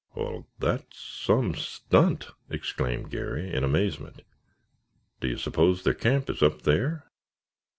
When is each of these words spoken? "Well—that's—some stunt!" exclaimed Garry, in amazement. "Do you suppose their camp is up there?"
"Well—that's—some 0.15 1.53
stunt!" 1.53 2.29
exclaimed 2.49 3.11
Garry, 3.11 3.53
in 3.53 3.63
amazement. 3.63 4.23
"Do 5.19 5.27
you 5.27 5.37
suppose 5.37 5.83
their 5.83 5.93
camp 5.93 6.27
is 6.27 6.41
up 6.41 6.63
there?" 6.63 7.05